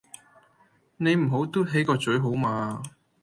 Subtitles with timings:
[0.97, 2.81] 你唔好嘟起個嘴好嗎?